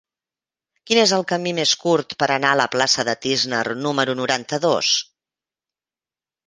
[0.91, 4.93] Quin és el camí més curt per anar a la plaça de Tísner número noranta-dos?